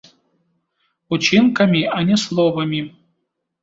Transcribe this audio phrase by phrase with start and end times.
[1.17, 2.85] Учынкамі, а не словамі.